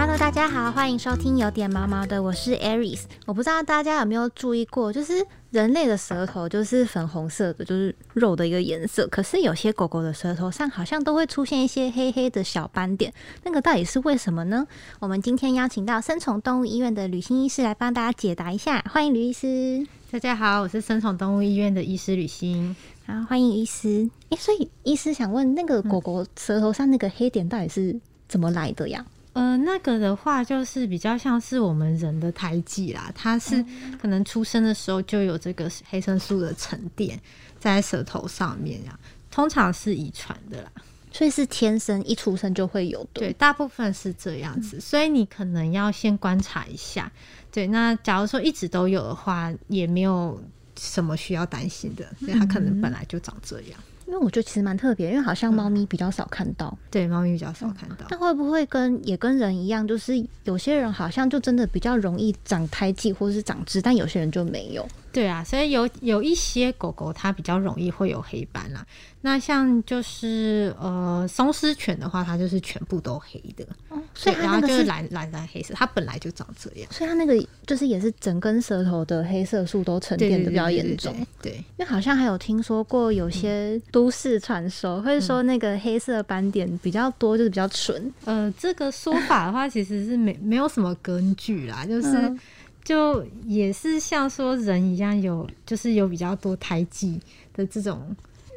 [0.00, 3.02] Hello，大家好，欢迎收听有点毛毛的，我是 Aries。
[3.26, 9.06] 我不知道大家有没有注意过，就是人类的舌头就是粉红色的，就是肉的一个颜色。
[9.08, 13.12] 可是有些狗狗的舌头上好像都会出现一些黑黑的小斑点，
[13.44, 14.66] 那个到底是为什么呢？
[15.00, 18.82] 我们今天邀请到生宠动物医院的吕欣医师来帮大家解答一下。
[18.90, 19.86] 欢迎吕医师。
[20.10, 22.74] 大家好，我是生宠动物医院的医师吕欣。
[23.04, 24.08] 好，欢迎医师。
[24.30, 29.04] 诶，所以医师想问，那个狗狗舌头上那个黑点到底是怎么来的呀？
[29.40, 33.64] 呃，那个的话就是比较像是我们人的胎记啦，它是
[33.98, 37.18] 可能出生的时候就有这个黑色素的沉淀
[37.58, 40.70] 在舌头上面呀，通常是遗传的啦，
[41.10, 43.08] 所以是天生一出生就会有的。
[43.14, 47.10] 对，大部分是这样子，所以你可能要先观察一下。
[47.50, 50.38] 对，那假如说一直都有的话，也没有
[50.78, 53.80] 什么需要担心的，因为它可能本来就长这样。
[54.10, 58.06] 因为我觉得其实蛮特别，因为好像猫咪比较少看到，对，猫咪比较少看到。
[58.10, 64.84] 那会不会跟也跟人一样，就是有些人好像就真的比较容易长胎记或者是长痣，但有些人就没有。
[65.12, 68.86] 对啊，所以有有一些狗狗它比较容易会有黑斑啦。
[69.22, 73.66] 那像就是呃松狮犬的话，它就是全部都黑的，
[74.14, 76.90] 所以然后就是蓝蓝蓝黑色，它本来就长这样。
[76.92, 81.14] 所以它那个就是也是整根舌头的黑色素都沉淀的比较严重。
[81.42, 88.10] 对，因为好像还有听说过有些都市传说，会说那个黑色斑点比较多，就是比较纯。
[88.24, 92.38] 呃，这个说法的话，其实是没没有什么根据啦，就是。
[92.82, 97.20] 就也是像说人一样有，就是有比较多胎记
[97.52, 98.16] 的这种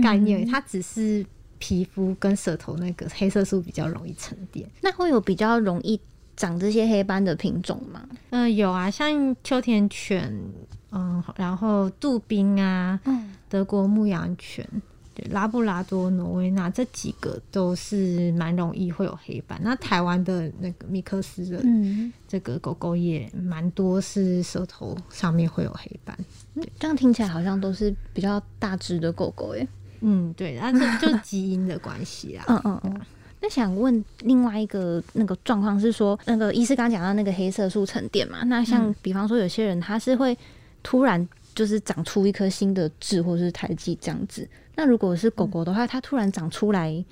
[0.00, 1.26] 概念，它只是
[1.58, 4.66] 皮肤跟舌头那个黑色素比较容易沉淀。
[4.80, 6.00] 那会有比较容易
[6.36, 8.08] 长这些黑斑的品种吗？
[8.30, 10.32] 嗯，有啊，像秋田犬，
[10.92, 12.98] 嗯，然后杜宾啊，
[13.48, 14.66] 德国牧羊犬。
[15.14, 19.58] 对，拉布拉多、挪威那这几个都是蛮容易会有黑斑。
[19.62, 21.64] 那台湾的那个米克斯的
[22.26, 26.18] 这个狗狗也蛮多，是舌头上面会有黑斑。
[26.56, 29.66] 对，这样听起来好像都是比较大只的狗狗耶。
[30.00, 32.44] 嗯，对，那这就基因的关系啊。
[32.48, 33.00] 嗯嗯嗯。
[33.40, 38.42] 那想问另外一个那个状况是说，那个医师刚刚讲到那个黑色素沉淀嘛？
[38.44, 40.36] 那像比方说有些人他是会
[40.82, 44.48] 突然就是长出一颗新的痣或者是胎记这样子。
[44.74, 47.04] 那如果是狗狗的话，它突然长出来，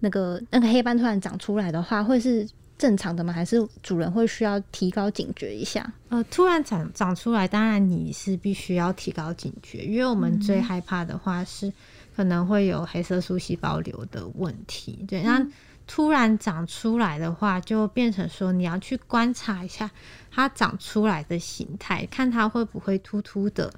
[0.00, 3.32] 那个那个黑斑突然长出来的话，会是正常的吗？
[3.32, 5.92] 还是主人会需要提高警觉一下？
[6.08, 11.70] 呃，突然长长出来，当然你是必须要提高警觉，因为我们最害怕的话是
[12.16, 15.04] 可能会有黑色素细胞瘤的问题。
[15.06, 15.46] 对，那
[15.92, 19.90] 突然长出来的话，就变成说你要去观察一下
[20.30, 23.72] 它长出来的形态，看它会不会突突的，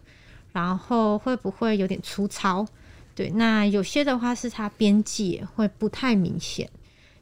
[0.52, 2.66] 然后会不会有点粗糙。
[3.14, 6.68] 对，那有些的话是它边界会不太明显，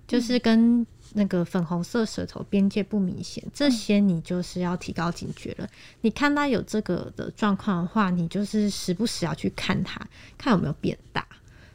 [0.08, 5.68] 就是跟那个粉红色舌头边界不明显，这些你就是要提高警觉了。
[6.00, 10.04] 你看它有这个的状况的话，你就是时不时要去看它，
[10.36, 11.24] 看有没有变大。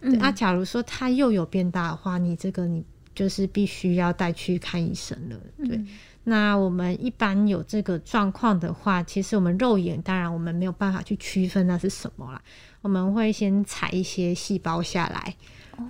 [0.02, 2.84] 那假如说它又有变大的话，你这个你
[3.16, 5.38] 就是必须要带去看医生了。
[5.66, 5.82] 对，
[6.26, 12.42] 那我们一般有这个状况的话，其实我们肉眼当然我们没有办法去区分那是什么啦。
[12.82, 15.36] 我们会先采一些细胞下来，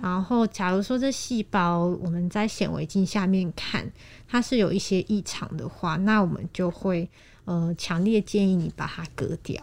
[0.00, 3.90] 然后假如说这细胞我们在显微镜下面看，
[4.28, 7.10] 它是有一些异常的话，那我们就会
[7.44, 9.62] 呃强烈建议你把它割掉，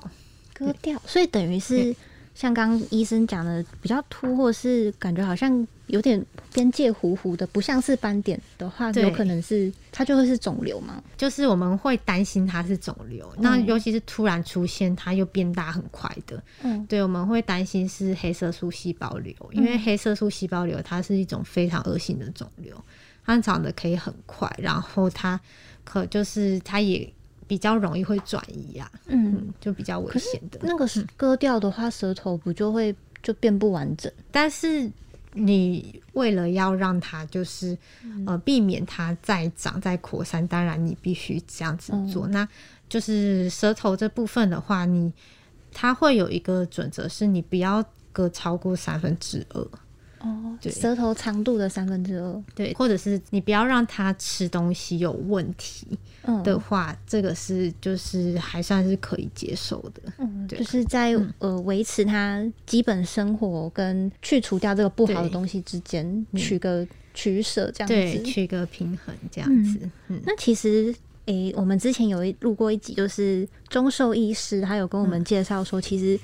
[0.54, 1.02] 割掉。
[1.06, 1.96] 所以等于是。
[2.36, 11.02] 像刚医生讲的比较凸，或是感觉好像有点边界糊糊的，不像是斑点的话，有可能是它就会是肿瘤嘛？
[11.16, 22.84] 就是我们会担心它是肿瘤，那尤其是突然出现它又变大很快的，嗯，对，我们会担心是黑色素细胞瘤，因为黑色素细胞瘤它是一种非常恶性的肿瘤，
[23.26, 25.40] 它长得可以很快，然后它
[25.84, 27.14] 可就是它也。
[27.54, 30.60] 比较容易会转移啊，嗯，就比较危险的。
[30.64, 34.12] 那个是割掉的话，舌头不就会就变不完整？
[34.32, 34.90] 但是
[35.34, 37.78] 你为了要让它就是
[38.26, 42.28] 呃避免它再长再扩散，当然你必须这样子做。
[42.28, 42.48] 那
[42.90, 45.14] 就是舌头这部分的话，你
[45.72, 49.68] 它会有一个准则，是你不要割超过三分之二。
[50.24, 55.86] 哦，对，舌头长度的三分之二，对，或者是你不要让它吃东西有问题
[56.46, 69.78] 的话，这个是就是还算是可以接受的，嗯，就是在呃维持它基本生活跟去除掉这个不好的东西之间取个取舍，这样子，取个平衡这样子。
[70.08, 70.22] 嗯。
[70.26, 76.18] 那其实，诶，我们之前有一录过一集，就是中兽医师，他有跟我们介绍说，其实。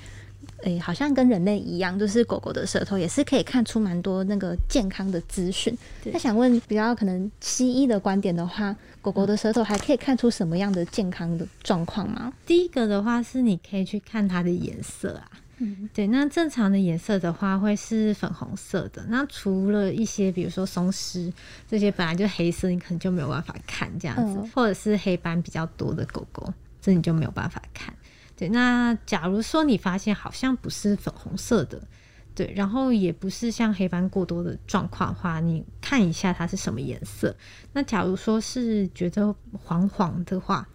[0.62, 5.76] 诶、好像跟人类一样，就是狗狗的舌头也是可以看出蛮多那个健康的资讯。
[6.02, 12.32] 对那想问，比较可能西医的观点的话，狗狗的舌头还可以看出什么样的健康的状况吗？
[12.44, 19.02] 第一个的话是你可以去看它的颜色啊，嗯，对，那正常的颜色的话会是粉红色的。
[19.08, 21.32] 那除了一些比如说松狮
[21.68, 26.52] 这些本来就黑色，你可能就没有办法看这样子，嗯或者是黑斑比较多的狗狗，
[26.82, 27.94] 这你就没有办法看。
[28.40, 31.78] 对，那假如说你发现好像不是粉红色的，
[32.34, 37.36] 对，然后也不是像黑斑过多的状况的话，你看一下它是什么颜色。
[37.74, 40.66] 那假如说是觉得黄黄的话，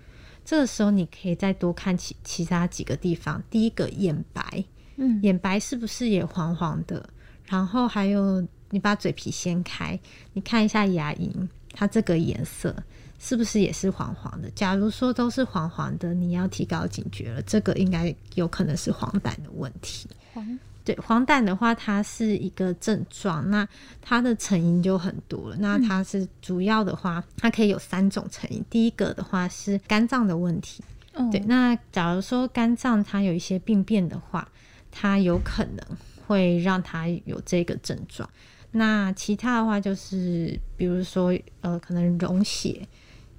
[0.45, 3.41] 这个时候你可以再多看其其他几个地方。
[3.49, 4.63] 第一个眼白，
[4.97, 7.09] 嗯眼白是不是也黄黄的？
[7.45, 9.99] 然后还有你把嘴皮掀开，
[10.33, 12.75] 你看一下牙龈，它这个颜色
[13.19, 14.49] 是不是也是黄黄的？
[14.51, 20.07] 假如说都是黄黄的，你要提高警觉了，这个应该有可能是黄疸的问题。
[20.33, 23.67] 黄对黄疸的话，它是一个症状，那
[24.01, 25.55] 它的成因就很多了。
[25.59, 28.63] 那它是主要的话，它可以有三种成因。
[28.69, 30.83] 第一个的话是肝脏的问题，
[31.13, 31.39] 哦对。
[31.41, 34.47] 那假如说肝脏它有一些病变的话，
[34.91, 35.83] 它有可能
[36.27, 38.29] 会让它有这个症状。
[38.77, 42.85] 那其他的话就是，比如说呃，可能溶血、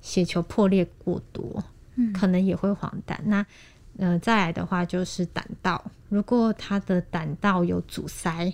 [0.01, 1.63] 血球破裂过多，
[1.97, 3.15] 嗯可能也会黄疸。
[3.25, 3.45] 那
[3.99, 8.51] 呃，再来的话就是胆道，如果他的胆道有阻塞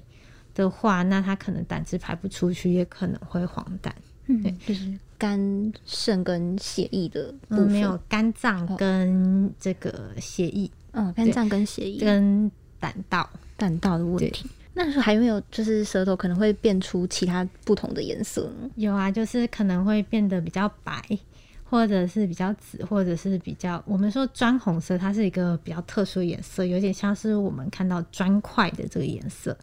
[0.55, 3.90] 的话，那他可能胆汁排不出去，也可能会黄疸。
[4.26, 12.50] 嗯，就是肝、肾跟血液的部嗯，分，没有肝脏跟这个血液嗯，肝脏跟血液跟
[12.81, 13.31] 胆道。
[13.56, 14.50] 胆道的问题。
[14.74, 18.70] 那时候还有没有就是舌头可能会变出其他不同的颜色呢？
[18.76, 21.02] 有啊，就是可能会变得比较白，
[21.64, 29.56] 或者是比较紫，或者是比较我们说砖红色，它是一个比较特殊的颜色，有点像是我们看到砖块的这个颜色。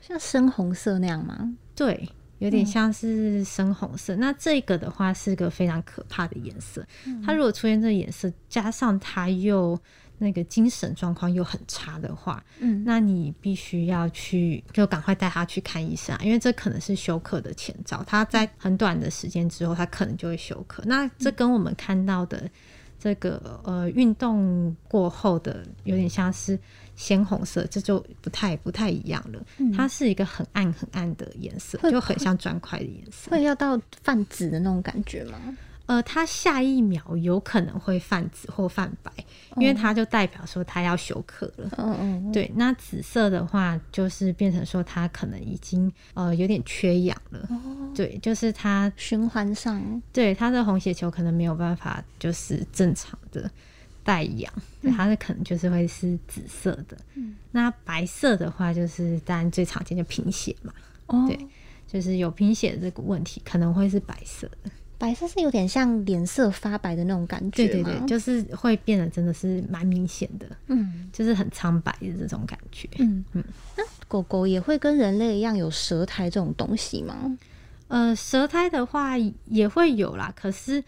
[0.00, 1.54] 像深红色那样吗？
[1.74, 2.08] 对，
[2.38, 4.16] 有点像是深红色。
[4.16, 6.84] 那这个的话是个非常可怕的颜色。
[7.24, 9.78] 它如果出现这个颜色，加上它又
[10.22, 18.04] 那个精神状况又很差的话，嗯，那你必须要去就赶快带他去看医生、啊，因为这可能是休克的前兆。
[18.06, 20.82] 他在很短的时间之后，他可能就会休克。
[20.86, 22.48] 那这跟我们看到的
[22.98, 26.58] 这个呃运动过后的有点像是
[26.96, 29.42] 鲜红色，这就不太不太一样了。
[29.74, 33.30] 它是一个很暗很暗的颜色，就很像砖块的颜色。
[33.30, 35.38] 会要到泛紫的那种感觉吗？
[35.90, 39.10] 呃，它下一秒有可能会泛紫或泛白，
[39.56, 41.68] 因为它就代表说它要休克了。
[41.78, 47.48] 嗯嗯，对，那紫色的话就是变成说它可能已经呃有点缺氧了。
[47.92, 53.50] 对，就是它循环上，对它的红血球可能没有办法就是正常的
[54.04, 56.96] 带氧，对，它的可能就是会是紫色的。
[57.16, 60.72] 嗯那白色的话就是当然最常见的贫血嘛，
[61.06, 61.36] 哦，对
[61.84, 64.70] 就是有贫血的这个问题可能会是白色的。
[65.00, 72.86] 白色是有点像脸色发白的那种感觉对对对，就是会变得真的是蛮明显的，嗯就是很苍白的这种感觉。
[72.98, 73.42] 嗯嗯
[73.78, 77.38] 那狗狗也会跟人类一样有舌苔这种东西吗？
[77.88, 79.14] 呃，舌苔的话
[79.46, 80.84] 也会有啦，可是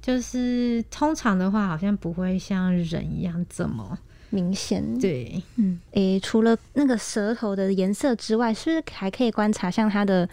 [0.00, 3.98] 就是通常的话，好像不会像人一样这么
[4.30, 5.42] 明显，，对。
[5.56, 10.28] 嗯，诶、除了那个舌头的颜色之外，是不是还可以观察像它的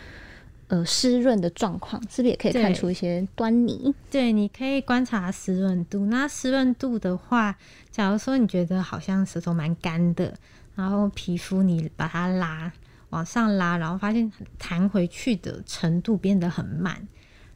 [0.74, 2.02] 呃湿润的状况？
[2.10, 3.94] 是不是也可以看出一些端倪？
[4.10, 6.08] 对，你可以观察湿润度。
[6.08, 7.56] 那湿润度的话，
[7.92, 10.34] 假如说你觉得好像舌头蛮干的，
[10.74, 12.74] 然后皮肤你把它拉
[13.12, 17.08] 往上拉，然后发现弹回去的程度变得很慢，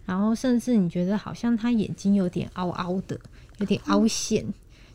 [0.06, 3.20] 然后甚至你觉得好像他眼睛有点凹凹的，
[3.58, 4.46] 有点凹陷，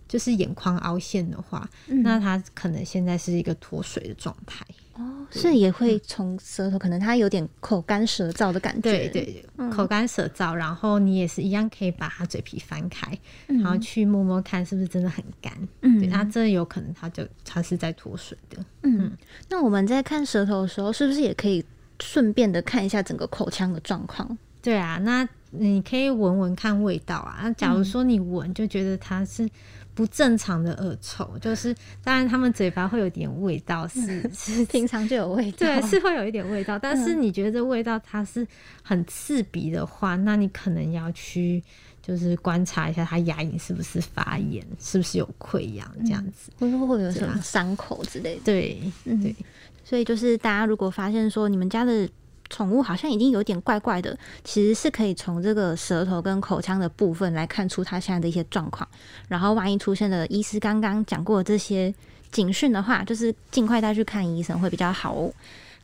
[0.06, 4.64] 就是眼眶凹陷的话，嗯那它可能现在是一个脱水的状态。
[4.94, 8.80] 哦，是也会从舌头，可能它有点口干舌燥的感觉。
[8.82, 15.52] 对对，口干舌燥，然后你也是一样可以把它嘴皮翻开，然后去摸摸看是不是真的很干。
[15.80, 18.64] 嗯对，那这有可能它就它是在脱水的。
[18.82, 19.10] 嗯，
[19.48, 21.64] 那我们在看舌头的时候，是不是也可以
[22.00, 24.36] 顺便的看一下整个口腔的状况？
[24.60, 27.40] 对啊，那你可以闻闻看味道啊。
[27.42, 29.48] 那假如说你闻就觉得它是
[29.94, 38.46] 不正常的恶臭，就是当然他们嘴巴会有点味道，是是平常就有味道，对，是会有一点味道，但是你觉得这味道它是
[38.82, 41.62] 很刺鼻的话，那你可能要去
[42.00, 46.50] 就是观察一下他牙龈是不是发炎，是不是有溃疡这样子。
[46.58, 48.40] 会不会有什么伤口之类的？
[48.44, 49.36] 对嗯对，
[49.84, 52.08] 所以就是大家如果发现说你们家的
[52.52, 58.86] 宠物好像已经有点怪怪的，其实是可以从这个舌头跟口腔的部分来看出它现在的一些状况。
[59.28, 61.92] 然后万一出现了医师刚刚讲过的这些
[62.30, 65.32] 警讯的话，就是尽快带去看医生会比较好哦。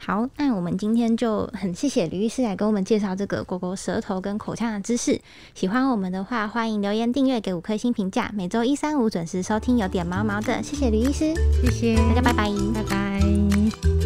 [0.00, 5.20] 好，那我们今天就很谢谢吕医师来给我们介绍这个狗狗舌头跟口腔的知识。
[5.54, 8.30] 喜欢我们的话，欢迎留言订阅，给五颗星评价。
[8.32, 10.62] 每周一、三、五准时收听，有点毛毛的。
[10.62, 11.34] 谢谢吕医师，
[11.64, 12.48] 谢谢大家，拜拜。
[12.74, 13.97] 拜拜。